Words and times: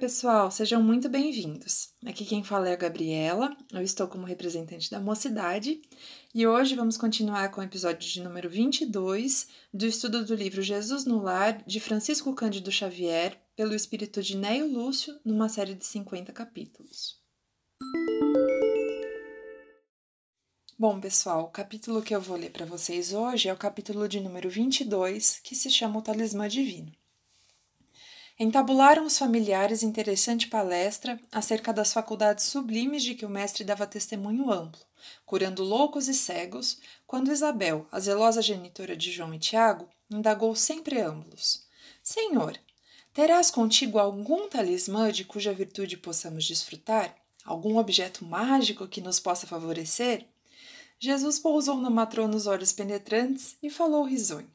pessoal, 0.00 0.50
sejam 0.50 0.82
muito 0.82 1.10
bem-vindos. 1.10 1.90
Aqui 2.06 2.24
quem 2.24 2.42
fala 2.42 2.70
é 2.70 2.72
a 2.72 2.76
Gabriela, 2.76 3.54
eu 3.70 3.82
estou 3.82 4.08
como 4.08 4.24
representante 4.24 4.90
da 4.90 4.98
mocidade 4.98 5.82
e 6.34 6.46
hoje 6.46 6.74
vamos 6.74 6.96
continuar 6.96 7.50
com 7.50 7.60
o 7.60 7.64
episódio 7.64 8.08
de 8.08 8.22
número 8.22 8.48
22 8.48 9.48
do 9.74 9.84
estudo 9.84 10.24
do 10.24 10.34
livro 10.34 10.62
Jesus 10.62 11.04
no 11.04 11.20
Lar, 11.20 11.62
de 11.66 11.78
Francisco 11.78 12.34
Cândido 12.34 12.72
Xavier, 12.72 13.38
pelo 13.54 13.74
espírito 13.74 14.22
de 14.22 14.38
Neio 14.38 14.72
Lúcio, 14.72 15.20
numa 15.22 15.50
série 15.50 15.74
de 15.74 15.84
50 15.84 16.32
capítulos. 16.32 17.20
Bom, 20.78 20.98
pessoal, 20.98 21.44
o 21.44 21.50
capítulo 21.50 22.00
que 22.00 22.14
eu 22.14 22.22
vou 22.22 22.38
ler 22.38 22.50
para 22.50 22.64
vocês 22.64 23.12
hoje 23.12 23.50
é 23.50 23.52
o 23.52 23.58
capítulo 23.58 24.08
de 24.08 24.18
número 24.18 24.48
22, 24.48 25.40
que 25.40 25.54
se 25.54 25.68
chama 25.68 25.98
O 25.98 26.02
Talismã 26.02 26.48
Divino. 26.48 26.90
Entabularam 28.42 29.04
os 29.04 29.18
familiares 29.18 29.82
interessante 29.82 30.48
palestra 30.48 31.20
acerca 31.30 31.74
das 31.74 31.92
faculdades 31.92 32.46
sublimes 32.46 33.02
de 33.02 33.14
que 33.14 33.26
o 33.26 33.28
mestre 33.28 33.62
dava 33.62 33.86
testemunho 33.86 34.50
amplo, 34.50 34.80
curando 35.26 35.62
loucos 35.62 36.08
e 36.08 36.14
cegos, 36.14 36.78
quando 37.06 37.30
Isabel, 37.30 37.86
a 37.92 38.00
zelosa 38.00 38.40
genitora 38.40 38.96
de 38.96 39.12
João 39.12 39.34
e 39.34 39.38
Tiago, 39.38 39.90
indagou 40.10 40.56
sem 40.56 40.82
preâmbulos: 40.82 41.66
Senhor, 42.02 42.58
terás 43.12 43.50
contigo 43.50 43.98
algum 43.98 44.48
talismã 44.48 45.12
de 45.12 45.22
cuja 45.22 45.52
virtude 45.52 45.98
possamos 45.98 46.46
desfrutar? 46.46 47.14
Algum 47.44 47.76
objeto 47.76 48.24
mágico 48.24 48.88
que 48.88 49.02
nos 49.02 49.20
possa 49.20 49.46
favorecer? 49.46 50.26
Jesus 50.98 51.38
pousou 51.38 51.76
na 51.76 51.90
matrona 51.90 52.36
os 52.36 52.46
olhos 52.46 52.72
penetrantes 52.72 53.58
e 53.62 53.68
falou 53.68 54.02
risonho. 54.02 54.50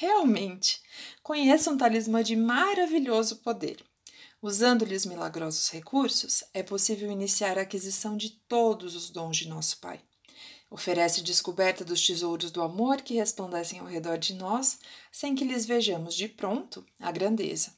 Realmente, 0.00 0.80
conheço 1.22 1.70
um 1.70 1.76
talismã 1.76 2.22
de 2.22 2.34
maravilhoso 2.34 3.36
poder. 3.36 3.84
Usando-lhe 4.40 4.96
os 4.96 5.04
milagrosos 5.04 5.68
recursos, 5.68 6.42
é 6.54 6.62
possível 6.62 7.10
iniciar 7.10 7.58
a 7.58 7.62
aquisição 7.62 8.16
de 8.16 8.30
todos 8.48 8.94
os 8.96 9.10
dons 9.10 9.36
de 9.36 9.46
nosso 9.46 9.78
Pai. 9.78 10.00
Oferece 10.70 11.20
descoberta 11.20 11.84
dos 11.84 12.06
tesouros 12.06 12.50
do 12.50 12.62
amor 12.62 13.02
que 13.02 13.16
resplandecem 13.16 13.78
ao 13.78 13.84
redor 13.84 14.16
de 14.16 14.32
nós, 14.32 14.78
sem 15.12 15.34
que 15.34 15.44
lhes 15.44 15.66
vejamos 15.66 16.14
de 16.14 16.28
pronto 16.28 16.82
a 16.98 17.12
grandeza. 17.12 17.74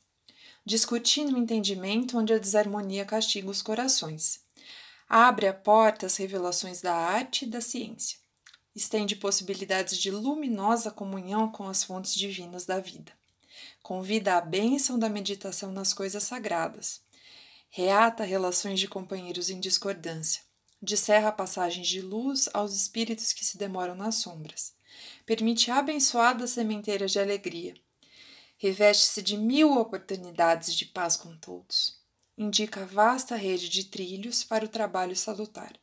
Discutir 0.64 1.24
no 1.24 1.36
entendimento 1.36 2.16
onde 2.16 2.32
a 2.32 2.38
desarmonia 2.38 3.04
castiga 3.04 3.50
os 3.50 3.60
corações. 3.60 4.38
Abre 5.08 5.48
a 5.48 5.52
porta 5.52 6.06
às 6.06 6.16
revelações 6.18 6.80
da 6.80 6.94
arte 6.94 7.46
e 7.46 7.48
da 7.48 7.60
ciência 7.60 8.21
estende 8.74 9.16
possibilidades 9.16 9.98
de 9.98 10.10
luminosa 10.10 10.90
comunhão 10.90 11.50
com 11.50 11.68
as 11.68 11.84
fontes 11.84 12.14
divinas 12.14 12.64
da 12.64 12.80
vida. 12.80 13.12
Convida 13.82 14.36
à 14.36 14.40
bênção 14.40 14.98
da 14.98 15.08
meditação 15.08 15.72
nas 15.72 15.92
coisas 15.92 16.22
sagradas. 16.22 17.02
Reata 17.68 18.24
relações 18.24 18.80
de 18.80 18.88
companheiros 18.88 19.50
em 19.50 19.60
discordância. 19.60 20.42
Disserra 20.80 21.30
passagens 21.30 21.86
de 21.86 22.00
luz 22.00 22.48
aos 22.52 22.74
espíritos 22.74 23.32
que 23.32 23.44
se 23.44 23.56
demoram 23.56 23.94
nas 23.94 24.16
sombras. 24.16 24.74
Permite 25.24 25.70
abençoadas 25.70 26.50
sementeiras 26.50 27.12
de 27.12 27.18
alegria. 27.18 27.74
Reveste-se 28.56 29.22
de 29.22 29.36
mil 29.36 29.76
oportunidades 29.78 30.74
de 30.74 30.86
paz 30.86 31.16
com 31.16 31.36
todos. 31.36 32.00
Indica 32.36 32.86
vasta 32.86 33.36
rede 33.36 33.68
de 33.68 33.84
trilhos 33.84 34.42
para 34.42 34.64
o 34.64 34.68
trabalho 34.68 35.14
salutar 35.14 35.81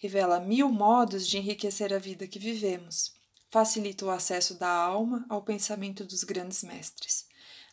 revela 0.00 0.40
mil 0.40 0.70
modos 0.70 1.28
de 1.28 1.36
enriquecer 1.36 1.92
a 1.92 1.98
vida 1.98 2.26
que 2.26 2.38
vivemos, 2.38 3.12
facilita 3.50 4.06
o 4.06 4.10
acesso 4.10 4.58
da 4.58 4.70
alma 4.70 5.26
ao 5.28 5.42
pensamento 5.42 6.04
dos 6.04 6.24
grandes 6.24 6.62
mestres, 6.62 7.26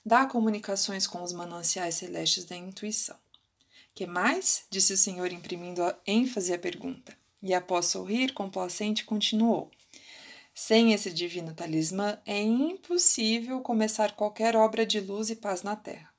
dá 0.05 0.25
comunicações 0.25 1.07
com 1.07 1.23
os 1.23 1.31
mananciais 1.31 1.95
celestes 1.95 2.43
da 2.43 2.55
intuição. 2.55 3.15
Que 3.95 4.05
mais? 4.05 4.65
disse 4.69 4.91
o 4.93 4.97
senhor, 4.97 5.31
imprimindo 5.31 5.81
ênfase 6.05 6.53
à 6.53 6.59
pergunta, 6.59 7.17
e 7.41 7.53
após 7.53 7.85
sorrir 7.85 8.33
complacente, 8.33 9.05
continuou. 9.05 9.71
Sem 10.53 10.91
esse 10.91 11.11
divino 11.11 11.53
talismã, 11.53 12.19
é 12.25 12.41
impossível 12.41 13.61
começar 13.61 14.15
qualquer 14.15 14.55
obra 14.55 14.85
de 14.85 14.99
luz 14.99 15.29
e 15.29 15.35
paz 15.35 15.63
na 15.63 15.75
terra. 15.75 16.16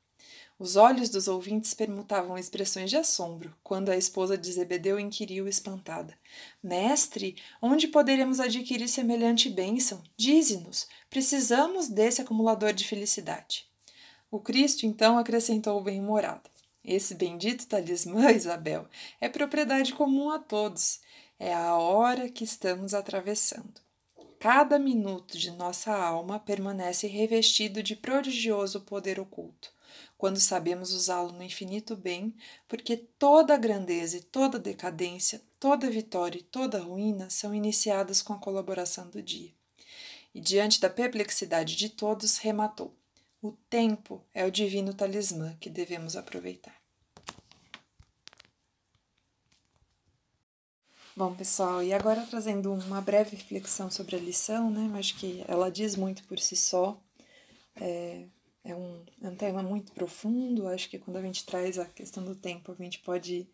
Os 0.61 0.75
olhos 0.75 1.09
dos 1.09 1.29
ouvintes 1.29 1.73
permutavam 1.73 2.37
expressões 2.37 2.91
de 2.91 2.97
assombro, 2.97 3.55
quando 3.63 3.91
a 3.91 3.97
esposa 3.97 4.37
de 4.37 4.53
Zebedeu 4.53 4.99
inquiriu 4.99 5.47
espantada: 5.47 6.19
Mestre, 6.61 7.37
onde 7.63 7.87
poderemos 7.87 8.41
adquirir 8.41 8.89
semelhante 8.89 9.49
bênção? 9.49 10.03
Dize-nos, 10.17 10.89
precisamos 11.09 11.87
desse 11.87 12.21
acumulador 12.23 12.73
de 12.73 12.85
felicidade. 12.85 13.69
O 14.33 14.41
Cristo 14.41 14.85
então 14.85 15.17
acrescentou 15.17 15.81
bem-humorado: 15.81 16.51
Esse 16.85 17.15
bendito 17.15 17.65
talismã, 17.69 18.29
Isabel, 18.35 18.89
é 19.21 19.29
propriedade 19.29 19.95
comum 19.95 20.29
a 20.29 20.41
todos. 20.41 21.01
É 21.39 21.55
a 21.55 21.77
hora 21.77 22.29
que 22.29 22.43
estamos 22.43 22.95
atravessando. 22.95 23.81
Cada 24.41 24.77
minuto 24.77 25.39
de 25.39 25.53
nossa 25.53 25.95
alma 25.95 26.41
permanece 26.41 27.07
revestido 27.07 27.81
de 27.81 27.95
prodigioso 27.95 28.81
poder 28.81 29.21
oculto 29.21 29.78
quando 30.19 30.41
sabemos 30.41 30.93
usá-lo 30.93 31.33
no 31.33 31.45
infinito 31.45 31.97
bem, 31.97 32.34
porque 32.67 32.97
toda 32.97 33.56
grandeza 33.56 34.17
e 34.17 34.21
toda 34.21 34.59
decadência, 34.59 35.41
toda 35.61 35.89
vitória 35.89 36.41
e 36.41 36.43
toda 36.43 36.81
ruína 36.81 37.31
são 37.31 37.55
iniciadas 37.55 38.21
com 38.21 38.33
a 38.33 38.39
colaboração 38.39 39.09
do 39.09 39.23
dia. 39.23 39.55
E 40.34 40.41
diante 40.41 40.81
da 40.81 40.91
perplexidade 40.91 41.77
de 41.77 41.89
todos, 41.89 42.37
rematou: 42.37 42.95
O 43.41 43.53
tempo 43.71 44.21
é 44.34 44.45
o 44.45 44.51
divino 44.51 44.93
talismã 44.93 45.57
que 45.61 45.71
devemos 45.71 46.17
aproveitar. 46.17 46.77
Bom, 51.17 51.34
pessoal, 51.34 51.83
e 51.83 51.93
agora 51.93 52.27
trazendo 52.28 52.73
uma 52.73 53.01
breve 53.01 53.37
reflexão 53.37 53.91
sobre 53.91 54.17
a 54.17 54.21
lição, 54.21 54.71
né? 54.71 54.99
Acho 54.99 55.17
que 55.17 55.45
ela 55.49 55.71
diz 55.71 55.97
muito 55.97 56.23
por 56.25 56.39
si 56.39 56.55
só. 56.57 57.01
É, 57.75 58.27
é 58.71 58.77
um, 58.77 59.03
é 59.23 59.29
um 59.29 59.34
tema 59.34 59.62
muito 59.62 59.93
profundo. 59.93 60.69
Acho 60.69 60.89
que 60.89 60.99
quando 60.99 61.17
a 61.17 61.23
gente 61.23 61.45
traz 61.45 61.79
a 61.79 61.87
questão 61.87 62.25
do 62.25 62.34
tempo, 62.34 62.73
a 62.73 62.83
gente 62.83 62.99
pode 63.01 63.49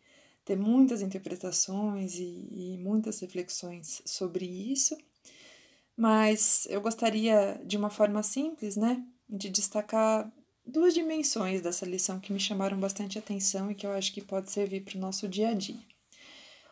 ter 0.45 0.57
muitas 0.57 1.01
interpretações 1.01 2.19
e, 2.19 2.49
e 2.51 2.79
muitas 2.79 3.21
reflexões 3.21 4.03
sobre 4.05 4.45
isso. 4.45 4.97
Mas 5.97 6.67
eu 6.69 6.81
gostaria, 6.81 7.61
de 7.65 7.77
uma 7.77 7.91
forma 7.91 8.23
simples, 8.23 8.77
né, 8.77 9.03
de 9.29 9.49
destacar 9.49 10.31
duas 10.67 10.93
dimensões 10.93 11.63
dessa 11.63 11.87
lição 11.87 12.19
que 12.19 12.33
me 12.33 12.41
chamaram 12.41 12.79
bastante 12.79 13.19
atenção 13.19 13.71
e 13.71 13.75
que 13.75 13.87
eu 13.87 13.93
acho 13.93 14.13
que 14.13 14.21
pode 14.21 14.51
servir 14.51 14.83
para 14.83 14.97
o 14.97 15.01
nosso 15.01 15.29
dia 15.29 15.51
a 15.51 15.55
dia. 15.55 15.81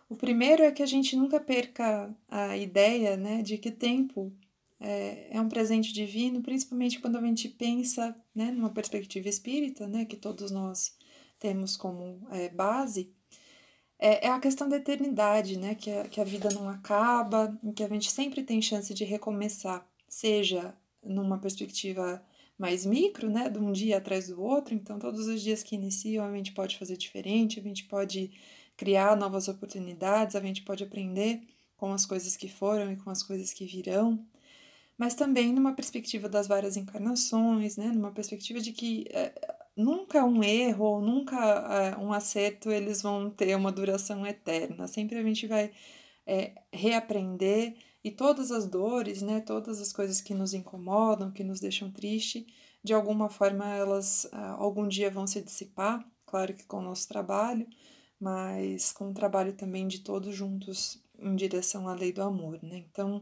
O 0.08 0.16
primeiro 0.16 0.62
é 0.62 0.72
que 0.72 0.82
a 0.82 0.86
gente 0.86 1.16
nunca 1.16 1.40
perca 1.40 2.14
a 2.28 2.56
ideia 2.56 3.16
né, 3.16 3.40
de 3.42 3.56
que 3.56 3.70
tempo 3.70 4.32
é, 4.82 5.28
é 5.30 5.40
um 5.40 5.48
presente 5.48 5.92
divino, 5.92 6.42
principalmente 6.42 6.98
quando 6.98 7.16
a 7.16 7.20
gente 7.20 7.48
pensa 7.48 8.14
né, 8.34 8.50
numa 8.50 8.70
perspectiva 8.70 9.28
espírita, 9.28 9.86
né, 9.86 10.04
que 10.04 10.16
todos 10.16 10.50
nós 10.50 10.96
temos 11.38 11.76
como 11.76 12.26
é, 12.30 12.48
base, 12.48 13.14
é, 13.98 14.26
é, 14.26 14.30
a 14.30 14.40
questão 14.40 14.68
da 14.68 14.76
eternidade, 14.76 15.56
né, 15.56 15.76
que 15.76 15.88
a, 15.88 16.08
que 16.08 16.20
a 16.20 16.24
vida 16.24 16.48
não 16.50 16.68
acaba, 16.68 17.56
que 17.76 17.84
a 17.84 17.88
gente 17.88 18.10
sempre 18.10 18.42
tem 18.42 18.60
chance 18.60 18.92
de 18.92 19.04
recomeçar, 19.04 19.86
seja 20.08 20.74
numa 21.00 21.38
perspectiva 21.38 22.20
mais 22.58 22.84
micro, 22.84 23.30
né, 23.30 23.48
de 23.48 23.58
um 23.60 23.70
dia 23.70 23.98
atrás 23.98 24.28
do 24.28 24.42
outro, 24.42 24.74
então 24.74 24.98
todos 24.98 25.28
os 25.28 25.40
dias 25.40 25.62
que 25.62 25.76
iniciam 25.76 26.24
a 26.24 26.34
gente 26.34 26.52
pode 26.52 26.76
fazer 26.76 26.96
diferente, 26.96 27.60
a 27.60 27.62
gente 27.62 27.84
pode 27.84 28.32
criar 28.76 29.16
novas 29.16 29.46
oportunidades, 29.46 30.34
a 30.34 30.40
gente 30.40 30.62
pode 30.62 30.82
aprender 30.82 31.40
com 31.76 31.92
as 31.92 32.04
coisas 32.04 32.36
que 32.36 32.48
foram 32.48 32.90
e 32.90 32.96
com 32.96 33.10
as 33.10 33.22
coisas 33.22 33.52
que 33.52 33.64
virão 33.64 34.26
mas 35.02 35.16
também 35.16 35.52
numa 35.52 35.72
perspectiva 35.72 36.28
das 36.28 36.46
várias 36.46 36.76
encarnações, 36.76 37.76
né? 37.76 37.86
numa 37.86 38.12
perspectiva 38.12 38.60
de 38.60 38.70
que 38.70 39.04
é, 39.10 39.32
nunca 39.76 40.24
um 40.24 40.44
erro 40.44 40.84
ou 40.84 41.00
nunca 41.00 41.36
é, 41.36 41.96
um 41.98 42.12
acerto 42.12 42.70
eles 42.70 43.02
vão 43.02 43.28
ter 43.28 43.56
uma 43.56 43.72
duração 43.72 44.24
eterna. 44.24 44.86
Sempre 44.86 45.18
a 45.18 45.22
gente 45.24 45.48
vai 45.48 45.72
é, 46.24 46.52
reaprender 46.72 47.74
e 48.04 48.12
todas 48.12 48.52
as 48.52 48.64
dores, 48.64 49.22
né? 49.22 49.40
todas 49.40 49.80
as 49.80 49.92
coisas 49.92 50.20
que 50.20 50.34
nos 50.34 50.54
incomodam, 50.54 51.32
que 51.32 51.42
nos 51.42 51.58
deixam 51.58 51.90
triste, 51.90 52.46
de 52.80 52.94
alguma 52.94 53.28
forma 53.28 53.66
elas 53.74 54.28
algum 54.56 54.86
dia 54.86 55.10
vão 55.10 55.26
se 55.26 55.42
dissipar, 55.42 56.08
claro 56.24 56.54
que 56.54 56.64
com 56.64 56.76
o 56.76 56.82
nosso 56.82 57.08
trabalho, 57.08 57.66
mas 58.20 58.92
com 58.92 59.10
o 59.10 59.14
trabalho 59.14 59.52
também 59.54 59.88
de 59.88 59.98
todos 59.98 60.32
juntos 60.32 61.02
em 61.18 61.34
direção 61.34 61.88
à 61.88 61.92
lei 61.92 62.12
do 62.12 62.22
amor, 62.22 62.60
né? 62.62 62.84
Então, 62.88 63.20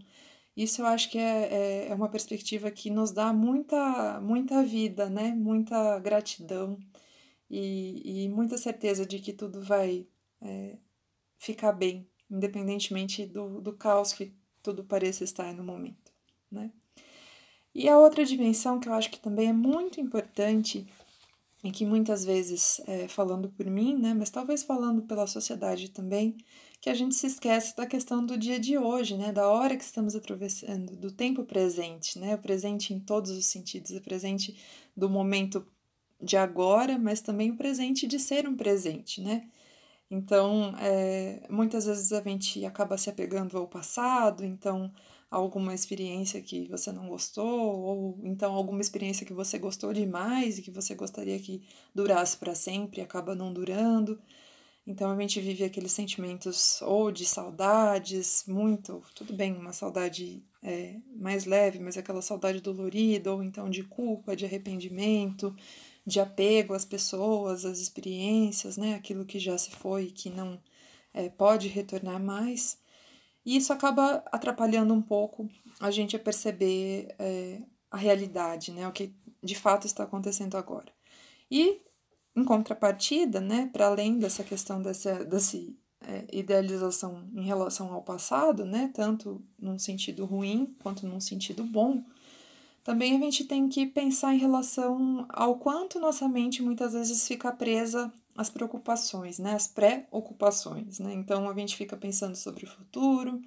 isso 0.63 0.83
eu 0.83 0.87
acho 0.87 1.11
que 1.11 1.19
é, 1.19 1.49
é, 1.53 1.89
é 1.89 1.95
uma 1.95 2.09
perspectiva 2.09 2.71
que 2.71 2.91
nos 2.91 3.13
dá 3.13 3.33
muita, 3.33 4.21
muita 4.21 4.63
vida, 4.63 5.09
né? 5.09 5.33
Muita 5.35 5.99
gratidão 5.99 6.79
e, 7.49 8.25
e 8.25 8.29
muita 8.29 8.59
certeza 8.59 9.07
de 9.07 9.19
que 9.19 9.33
tudo 9.33 9.63
vai 9.63 10.07
é, 10.43 10.77
ficar 11.39 11.73
bem, 11.73 12.07
independentemente 12.31 13.25
do, 13.27 13.61
do 13.61 13.73
caos 13.73 14.13
que 14.13 14.35
tudo 14.63 14.85
pareça 14.85 15.25
estar 15.25 15.53
no 15.55 15.65
momento, 15.65 16.13
né? 16.51 16.71
E 17.75 17.89
a 17.89 17.99
outra 17.99 18.25
dimensão 18.25 18.81
que 18.81 18.89
eu 18.89 18.93
acho 18.93 19.11
que 19.11 19.21
também 19.21 19.49
é 19.49 19.53
muito 19.53 20.01
importante 20.01 20.87
e 21.63 21.71
que 21.71 21.85
muitas 21.85 22.25
vezes, 22.25 22.81
é, 22.87 23.07
falando 23.09 23.51
por 23.51 23.67
mim, 23.67 23.97
né, 23.97 24.15
mas 24.15 24.31
talvez 24.31 24.63
falando 24.63 25.03
pela 25.03 25.27
sociedade 25.27 25.91
também, 25.91 26.37
que 26.81 26.89
a 26.89 26.95
gente 26.95 27.15
se 27.15 27.27
esquece 27.27 27.77
da 27.77 27.87
questão 27.87 28.25
do 28.25 28.39
dia 28.39 28.59
de 28.59 28.79
hoje, 28.79 29.17
né, 29.17 29.33
da 29.33 29.47
hora 29.49 29.77
que 29.77 29.85
estamos 29.85 30.17
atravessando, 30.17 30.97
do 30.97 31.11
tempo 31.11 31.45
presente, 31.45 32.19
né, 32.19 32.35
o 32.35 32.39
presente 32.39 32.95
em 32.95 33.01
todos 33.01 33.31
os 33.31 33.47
sentidos, 33.47 33.91
o 33.91 34.01
presente 34.01 34.59
do 34.97 35.09
momento 35.11 35.67
de 36.21 36.37
agora, 36.37 36.99
mas 36.99 37.21
também 37.21 37.51
o 37.51 37.57
presente 37.57 38.07
de 38.07 38.19
ser 38.19 38.49
um 38.49 38.57
presente, 38.57 39.21
né? 39.23 39.49
Então, 40.11 40.75
é, 40.79 41.47
muitas 41.49 41.87
vezes 41.87 42.13
a 42.13 42.21
gente 42.21 42.65
acaba 42.67 42.99
se 42.99 43.09
apegando 43.09 43.57
ao 43.57 43.69
passado, 43.69 44.45
então 44.45 44.93
alguma 45.31 45.75
experiência 45.75 46.43
que 46.43 46.67
você 46.69 46.91
não 46.91 47.09
gostou, 47.09 47.81
ou 47.81 48.21
então 48.25 48.53
alguma 48.55 48.81
experiência 48.81 49.25
que 49.25 49.33
você 49.33 49.59
gostou 49.59 49.93
demais 49.93 50.59
e 50.59 50.63
que 50.63 50.71
você 50.71 50.95
gostaria 50.95 51.39
que 51.39 51.63
durasse 51.95 52.37
para 52.37 52.55
sempre, 52.55 53.01
acaba 53.01 53.35
não 53.35 53.53
durando. 53.53 54.21
Então 54.87 55.11
a 55.11 55.21
gente 55.21 55.41
vive 55.41 55.63
aqueles 55.63 55.93
sentimentos 55.93 56.83
ou 56.83 57.13
de 57.13 57.25
saudades, 57.25 58.45
muito, 58.49 59.03
tudo 59.15 59.33
bem, 59.33 59.55
uma 59.55 59.73
saudade 59.73 60.43
é, 60.63 60.97
mais 61.17 61.45
leve, 61.45 61.79
mas 61.79 61.97
aquela 61.97 62.23
saudade 62.23 62.61
dolorida, 62.61 63.33
ou 63.33 63.43
então 63.43 63.71
de 63.71 63.85
culpa, 63.85 64.35
de 64.35 64.45
arrependimento, 64.45 65.55
de 66.05 66.19
apego 66.19 66.75
às 66.75 66.85
pessoas, 66.85 67.65
às 67.65 67.79
experiências, 67.79 68.77
né? 68.77 68.95
Aquilo 68.95 69.25
que 69.25 69.39
já 69.39 69.57
se 69.57 69.71
foi 69.71 70.05
e 70.07 70.11
que 70.11 70.29
não 70.31 70.61
é, 71.15 71.29
pode 71.29 71.69
retornar 71.69 72.21
mais. 72.21 72.80
E 73.45 73.57
isso 73.57 73.73
acaba 73.73 74.23
atrapalhando 74.31 74.93
um 74.93 75.03
pouco 75.03 75.49
a 75.79 75.91
gente 75.91 76.15
a 76.15 76.19
perceber 76.19 77.15
é, 77.19 77.63
a 77.91 77.97
realidade, 77.97 78.71
né? 78.71 78.87
O 78.87 78.93
que 78.93 79.15
de 79.43 79.55
fato 79.55 79.87
está 79.87 80.05
acontecendo 80.05 80.57
agora. 80.57 80.93
E, 81.51 81.81
em 82.37 82.45
contrapartida, 82.45 83.41
né, 83.41 83.69
para 83.73 83.87
além 83.87 84.19
dessa 84.19 84.45
questão 84.45 84.81
dessa, 84.81 85.25
dessa 85.25 85.57
é, 86.03 86.27
idealização 86.33 87.29
em 87.35 87.45
relação 87.45 87.93
ao 87.93 88.03
passado, 88.03 88.65
né, 88.65 88.91
tanto 88.95 89.43
num 89.59 89.79
sentido 89.79 90.25
ruim 90.25 90.77
quanto 90.83 91.07
num 91.07 91.21
sentido 91.21 91.65
bom, 91.65 92.05
também 92.85 93.17
a 93.17 93.21
gente 93.21 93.45
tem 93.45 93.69
que 93.69 93.87
pensar 93.87 94.35
em 94.35 94.39
relação 94.39 95.27
ao 95.29 95.59
quanto 95.59 96.01
nossa 96.01 96.29
mente 96.29 96.63
muitas 96.63 96.93
vezes 96.93 97.27
fica 97.27 97.53
presa 97.53 98.13
as 98.41 98.49
preocupações, 98.49 99.39
né, 99.39 99.53
as 99.53 99.69
pré-ocupações, 99.69 100.99
né? 100.99 101.13
Então 101.13 101.47
a 101.47 101.55
gente 101.55 101.77
fica 101.77 101.95
pensando 101.95 102.35
sobre 102.35 102.65
o 102.65 102.69
futuro, 102.69 103.43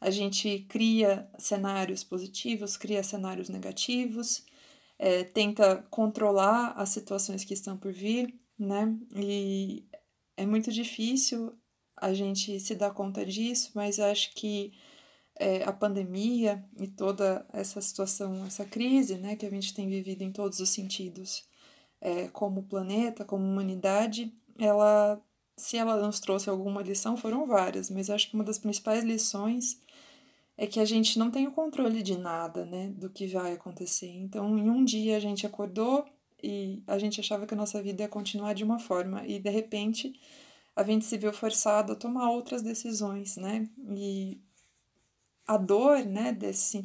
a 0.00 0.10
gente 0.10 0.60
cria 0.60 1.28
cenários 1.38 2.02
positivos, 2.02 2.74
cria 2.74 3.02
cenários 3.02 3.50
negativos, 3.50 4.42
é, 4.98 5.24
tenta 5.24 5.84
controlar 5.90 6.72
as 6.72 6.88
situações 6.88 7.44
que 7.44 7.52
estão 7.52 7.76
por 7.76 7.92
vir, 7.92 8.34
né? 8.58 8.96
E 9.14 9.84
é 10.38 10.46
muito 10.46 10.72
difícil 10.72 11.52
a 11.94 12.14
gente 12.14 12.58
se 12.60 12.74
dar 12.74 12.92
conta 12.92 13.26
disso, 13.26 13.72
mas 13.74 14.00
acho 14.00 14.34
que 14.34 14.72
é, 15.38 15.62
a 15.64 15.72
pandemia 15.72 16.64
e 16.78 16.88
toda 16.88 17.46
essa 17.52 17.78
situação, 17.82 18.46
essa 18.46 18.64
crise, 18.64 19.18
né, 19.18 19.36
que 19.36 19.44
a 19.44 19.50
gente 19.50 19.74
tem 19.74 19.86
vivido 19.86 20.22
em 20.22 20.32
todos 20.32 20.60
os 20.60 20.70
sentidos, 20.70 21.44
é, 22.00 22.28
como 22.28 22.62
planeta, 22.62 23.24
como 23.24 23.44
humanidade, 23.44 24.32
ela, 24.58 25.20
se 25.56 25.76
ela 25.76 25.96
nos 25.96 26.20
trouxe 26.20 26.48
alguma 26.48 26.82
lição, 26.82 27.16
foram 27.16 27.46
várias, 27.46 27.90
mas 27.90 28.10
acho 28.10 28.28
que 28.28 28.34
uma 28.34 28.44
das 28.44 28.58
principais 28.58 29.04
lições 29.04 29.80
é 30.56 30.66
que 30.66 30.80
a 30.80 30.84
gente 30.84 31.18
não 31.18 31.30
tem 31.30 31.46
o 31.46 31.52
controle 31.52 32.02
de 32.02 32.18
nada, 32.18 32.66
né, 32.66 32.88
do 32.96 33.08
que 33.08 33.26
vai 33.26 33.52
acontecer. 33.52 34.10
Então, 34.10 34.58
em 34.58 34.68
um 34.68 34.84
dia 34.84 35.16
a 35.16 35.20
gente 35.20 35.46
acordou 35.46 36.04
e 36.42 36.82
a 36.86 36.98
gente 36.98 37.20
achava 37.20 37.46
que 37.46 37.54
a 37.54 37.56
nossa 37.56 37.82
vida 37.82 38.02
ia 38.02 38.08
continuar 38.08 38.54
de 38.54 38.64
uma 38.64 38.78
forma 38.78 39.26
e 39.26 39.38
de 39.38 39.50
repente 39.50 40.18
a 40.76 40.82
gente 40.82 41.04
se 41.04 41.18
viu 41.18 41.32
forçado 41.32 41.92
a 41.92 41.96
tomar 41.96 42.30
outras 42.30 42.62
decisões, 42.62 43.36
né? 43.36 43.68
E 43.90 44.40
a 45.46 45.56
dor, 45.56 46.04
né, 46.04 46.32
desse 46.32 46.80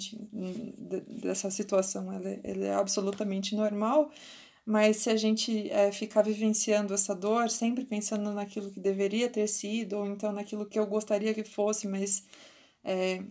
dessa 1.21 1.51
situação, 1.51 2.11
ela, 2.11 2.29
é, 2.29 2.39
ela 2.43 2.65
é 2.65 2.73
absolutamente 2.73 3.55
normal 3.55 4.11
mas 4.65 4.97
se 4.97 5.09
a 5.11 5.15
gente 5.15 5.69
é, 5.69 5.91
ficar 5.91 6.23
vivenciando 6.23 6.93
essa 6.93 7.15
dor, 7.15 7.49
sempre 7.49 7.85
pensando 7.85 8.31
naquilo 8.33 8.71
que 8.71 8.79
deveria 8.79 9.29
ter 9.29 9.47
sido, 9.47 9.97
ou 9.97 10.07
então 10.07 10.31
naquilo 10.31 10.65
que 10.65 10.79
eu 10.79 10.87
gostaria 10.87 11.33
que 11.33 11.43
fosse, 11.43 11.87
mas 11.87 12.23
é, 12.83 13.23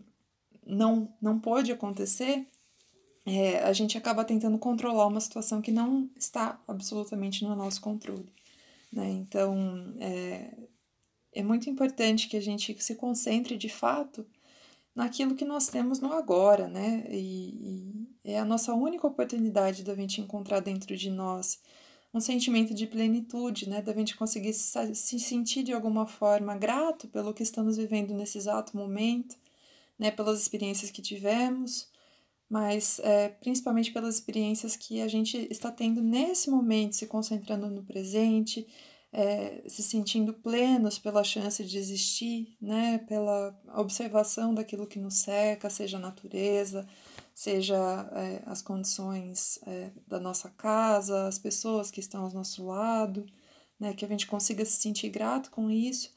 não, 0.65 1.13
não 1.21 1.41
pode 1.41 1.73
acontecer, 1.73 2.47
é, 3.27 3.59
a 3.65 3.73
gente 3.73 3.99
acaba 3.99 4.25
tentando 4.25 4.59
controlar 4.59 5.07
uma 5.07 5.21
situação 5.21 5.61
que 5.61 5.73
não 5.73 6.09
está 6.17 6.63
absolutamente 6.69 7.43
no 7.43 7.57
nosso 7.57 7.81
controle. 7.81 8.33
Né? 8.93 9.11
Então, 9.11 9.95
é, 9.99 10.55
é 11.33 11.43
muito 11.43 11.69
importante 11.69 12.29
que 12.29 12.37
a 12.37 12.41
gente 12.41 12.81
se 12.81 12.95
concentre 12.95 13.57
de 13.57 13.69
fato 13.69 14.25
naquilo 14.95 15.35
que 15.35 15.45
nós 15.45 15.67
temos 15.67 15.99
no 15.99 16.13
agora, 16.13 16.69
né? 16.69 17.05
E 17.11 18.07
é 18.25 18.39
a 18.39 18.45
nossa 18.45 18.73
única 18.75 19.07
oportunidade 19.07 19.85
da 19.85 19.95
gente 19.95 20.21
encontrar 20.21 20.61
dentro 20.61 20.97
de 20.97 21.11
nós 21.11 21.61
um 22.13 22.21
sentimento 22.21 22.73
de 22.73 22.87
plenitude, 22.87 23.69
né? 23.69 23.83
Da 23.83 23.93
gente 23.93 24.17
conseguir 24.17 24.53
se 24.53 25.19
sentir 25.19 25.65
de 25.65 25.73
alguma 25.73 26.07
forma 26.07 26.57
grato 26.57 27.09
pelo 27.09 27.35
que 27.35 27.43
estamos 27.43 27.77
vivendo 27.77 28.15
nesse 28.15 28.39
exato 28.39 28.77
momento, 28.77 29.37
né? 29.99 30.11
Pelas 30.11 30.41
experiências 30.41 30.91
que 30.91 31.03
tivemos, 31.03 31.89
mas 32.49 33.01
é, 33.01 33.29
principalmente 33.29 33.93
pelas 33.93 34.15
experiências 34.15 34.77
que 34.77 35.01
a 35.01 35.09
gente 35.09 35.49
está 35.51 35.73
tendo 35.73 36.01
nesse 36.01 36.51
momento, 36.51 36.95
se 36.95 37.07
concentrando 37.07 37.69
no 37.69 37.83
presente, 37.83 38.67
é, 39.13 39.63
se 39.69 39.83
sentindo 39.83 40.35
plenos 40.35 40.99
pela 40.99 41.23
chance 41.23 41.65
de 41.65 41.79
existir, 41.79 42.57
né? 42.61 42.99
pela 43.09 43.57
observação 43.77 44.53
daquilo 44.53 44.87
que 44.87 44.99
nos 44.99 45.15
cerca, 45.15 45.71
seja 45.71 45.97
a 45.99 46.01
natureza, 46.01 46.87
seja 47.35 47.77
é, 48.13 48.43
as 48.47 48.63
condições 48.63 49.59
é, 49.67 49.91
da 50.07 50.21
nossa 50.21 50.49
casa, 50.51 51.27
as 51.27 51.39
pessoas 51.39 51.91
que 51.91 52.01
estão 52.01 52.25
ao 52.25 52.33
nosso 52.33 52.65
lado, 52.65 53.27
né? 53.79 53.93
que 53.93 54.05
a 54.05 54.09
gente 54.09 54.27
consiga 54.27 54.65
se 54.65 54.81
sentir 54.81 55.09
grato 55.09 55.51
com 55.51 55.71
isso. 55.71 56.15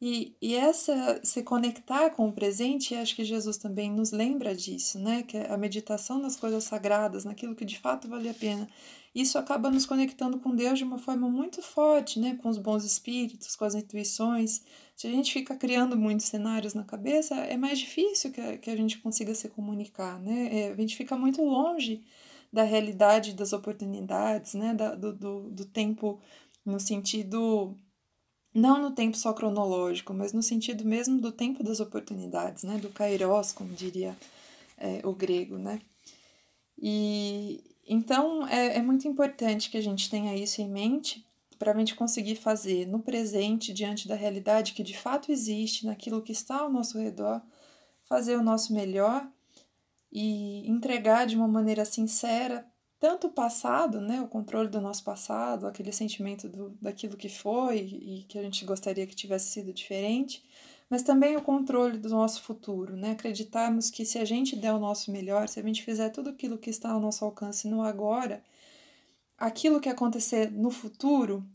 E, 0.00 0.34
e 0.40 0.54
essa 0.54 1.20
se 1.22 1.42
conectar 1.42 2.10
com 2.10 2.28
o 2.28 2.32
presente, 2.32 2.94
acho 2.94 3.14
que 3.14 3.24
Jesus 3.24 3.58
também 3.58 3.90
nos 3.90 4.12
lembra 4.12 4.54
disso, 4.56 4.98
né? 4.98 5.22
Que 5.22 5.36
a 5.36 5.58
meditação 5.58 6.18
nas 6.18 6.36
coisas 6.36 6.64
sagradas, 6.64 7.26
naquilo 7.26 7.54
que 7.54 7.66
de 7.66 7.78
fato 7.78 8.08
vale 8.08 8.30
a 8.30 8.32
pena 8.32 8.66
isso 9.14 9.38
acaba 9.38 9.70
nos 9.70 9.86
conectando 9.86 10.38
com 10.38 10.54
Deus 10.54 10.78
de 10.78 10.84
uma 10.84 10.98
forma 10.98 11.28
muito 11.28 11.60
forte, 11.62 12.20
né? 12.20 12.36
Com 12.40 12.48
os 12.48 12.58
bons 12.58 12.84
espíritos, 12.84 13.56
com 13.56 13.64
as 13.64 13.74
intuições. 13.74 14.62
Se 14.94 15.06
a 15.06 15.10
gente 15.10 15.32
fica 15.32 15.56
criando 15.56 15.96
muitos 15.96 16.26
cenários 16.26 16.74
na 16.74 16.84
cabeça, 16.84 17.34
é 17.34 17.56
mais 17.56 17.78
difícil 17.78 18.30
que 18.30 18.40
a, 18.40 18.56
que 18.58 18.70
a 18.70 18.76
gente 18.76 18.98
consiga 18.98 19.34
se 19.34 19.48
comunicar, 19.48 20.20
né? 20.20 20.48
É, 20.52 20.72
a 20.72 20.76
gente 20.76 20.96
fica 20.96 21.16
muito 21.16 21.42
longe 21.42 22.04
da 22.52 22.62
realidade 22.62 23.34
das 23.34 23.52
oportunidades, 23.52 24.54
né? 24.54 24.74
Da, 24.74 24.94
do, 24.94 25.12
do, 25.12 25.50
do 25.50 25.64
tempo 25.64 26.20
no 26.64 26.78
sentido 26.78 27.74
não 28.54 28.80
no 28.82 28.90
tempo 28.92 29.16
só 29.16 29.32
cronológico, 29.32 30.12
mas 30.12 30.32
no 30.32 30.42
sentido 30.42 30.84
mesmo 30.84 31.20
do 31.20 31.30
tempo 31.32 31.62
das 31.62 31.80
oportunidades, 31.80 32.64
né? 32.64 32.78
Do 32.78 32.90
kairos, 32.90 33.52
como 33.52 33.72
diria 33.74 34.16
é, 34.78 35.00
o 35.04 35.14
grego, 35.14 35.58
né? 35.58 35.80
E, 36.80 37.62
então, 37.92 38.46
é, 38.46 38.76
é 38.76 38.82
muito 38.82 39.08
importante 39.08 39.68
que 39.68 39.76
a 39.76 39.82
gente 39.82 40.08
tenha 40.08 40.36
isso 40.36 40.62
em 40.62 40.68
mente 40.68 41.26
para 41.58 41.72
a 41.72 41.76
gente 41.76 41.96
conseguir 41.96 42.36
fazer 42.36 42.86
no 42.86 43.00
presente, 43.00 43.72
diante 43.72 44.06
da 44.06 44.14
realidade 44.14 44.74
que 44.74 44.84
de 44.84 44.96
fato 44.96 45.32
existe, 45.32 45.84
naquilo 45.84 46.22
que 46.22 46.30
está 46.30 46.60
ao 46.60 46.70
nosso 46.70 46.98
redor, 46.98 47.42
fazer 48.04 48.36
o 48.36 48.44
nosso 48.44 48.72
melhor 48.72 49.28
e 50.12 50.70
entregar 50.70 51.26
de 51.26 51.34
uma 51.34 51.48
maneira 51.48 51.84
sincera 51.84 52.64
tanto 53.00 53.26
o 53.26 53.32
passado, 53.32 54.00
né, 54.00 54.20
o 54.20 54.28
controle 54.28 54.68
do 54.68 54.80
nosso 54.80 55.02
passado, 55.02 55.66
aquele 55.66 55.90
sentimento 55.90 56.48
do, 56.48 56.70
daquilo 56.80 57.16
que 57.16 57.28
foi 57.28 57.78
e 57.78 58.24
que 58.28 58.38
a 58.38 58.42
gente 58.42 58.64
gostaria 58.64 59.06
que 59.06 59.16
tivesse 59.16 59.50
sido 59.50 59.72
diferente, 59.72 60.44
mas 60.90 61.04
também 61.04 61.36
o 61.36 61.42
controle 61.42 61.98
do 61.98 62.08
nosso 62.08 62.42
futuro, 62.42 62.96
né? 62.96 63.12
Acreditarmos 63.12 63.90
que 63.90 64.04
se 64.04 64.18
a 64.18 64.24
gente 64.24 64.56
der 64.56 64.72
o 64.74 64.80
nosso 64.80 65.12
melhor, 65.12 65.48
se 65.48 65.60
a 65.60 65.62
gente 65.62 65.84
fizer 65.84 66.10
tudo 66.10 66.30
aquilo 66.30 66.58
que 66.58 66.68
está 66.68 66.90
ao 66.90 67.00
nosso 67.00 67.24
alcance 67.24 67.68
no 67.68 67.80
agora, 67.80 68.42
aquilo 69.38 69.80
que 69.80 69.88
acontecer 69.88 70.50
no 70.50 70.70
futuro, 70.70 71.46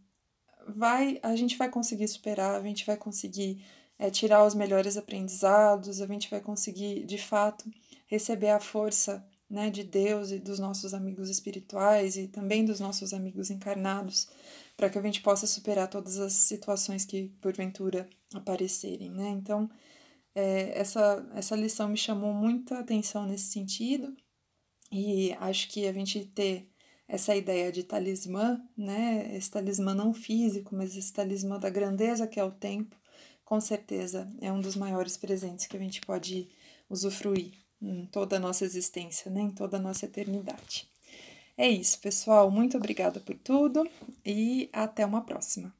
vai, 0.67 1.19
a 1.21 1.35
gente 1.35 1.57
vai 1.57 1.69
conseguir 1.69 2.07
superar, 2.07 2.55
a 2.55 2.63
gente 2.63 2.85
vai 2.85 2.95
conseguir 2.95 3.61
é, 3.99 4.09
tirar 4.09 4.45
os 4.45 4.55
melhores 4.55 4.95
aprendizados, 4.95 6.01
a 6.01 6.07
gente 6.07 6.29
vai 6.29 6.39
conseguir, 6.39 7.03
de 7.05 7.17
fato, 7.17 7.69
receber 8.07 8.51
a 8.51 8.59
força 8.59 9.25
né, 9.49 9.69
de 9.69 9.83
Deus 9.83 10.31
e 10.31 10.39
dos 10.39 10.59
nossos 10.59 10.93
amigos 10.93 11.29
espirituais 11.29 12.15
e 12.15 12.27
também 12.27 12.63
dos 12.63 12.79
nossos 12.79 13.13
amigos 13.13 13.49
encarnados 13.49 14.29
para 14.77 14.89
que 14.89 14.97
a 14.97 15.01
gente 15.01 15.21
possa 15.21 15.47
superar 15.47 15.89
todas 15.89 16.19
as 16.19 16.33
situações 16.33 17.05
que 17.05 17.29
porventura 17.41 18.09
aparecerem, 18.33 19.09
né? 19.09 19.29
Então, 19.29 19.69
é, 20.33 20.77
essa, 20.77 21.25
essa 21.33 21.55
lição 21.55 21.89
me 21.89 21.97
chamou 21.97 22.33
muita 22.33 22.79
atenção 22.79 23.25
nesse 23.25 23.45
sentido 23.45 24.15
e 24.91 25.33
acho 25.39 25.69
que 25.69 25.87
a 25.87 25.93
gente 25.93 26.25
ter 26.25 26.69
essa 27.07 27.35
ideia 27.35 27.71
de 27.71 27.83
talismã, 27.83 28.61
né? 28.77 29.35
Esse 29.35 29.51
talismã 29.51 29.93
não 29.93 30.13
físico, 30.13 30.75
mas 30.75 30.95
esse 30.97 31.13
talismã 31.13 31.59
da 31.59 31.69
grandeza 31.69 32.27
que 32.27 32.39
é 32.39 32.43
o 32.43 32.51
tempo, 32.51 32.95
com 33.43 33.61
certeza 33.61 34.27
é 34.41 34.51
um 34.51 34.59
dos 34.59 34.75
maiores 34.75 35.15
presentes 35.15 35.67
que 35.67 35.77
a 35.77 35.79
gente 35.79 36.01
pode 36.01 36.49
usufruir 36.89 37.53
em 37.81 38.05
toda 38.07 38.37
a 38.37 38.39
nossa 38.39 38.65
existência, 38.65 39.29
né? 39.31 39.41
em 39.41 39.51
toda 39.51 39.77
a 39.77 39.79
nossa 39.79 40.05
eternidade. 40.05 40.89
É 41.57 41.67
isso, 41.67 41.99
pessoal. 41.99 42.49
Muito 42.49 42.77
obrigada 42.77 43.19
por 43.19 43.35
tudo 43.37 43.85
e 44.25 44.69
até 44.71 45.05
uma 45.05 45.21
próxima. 45.25 45.73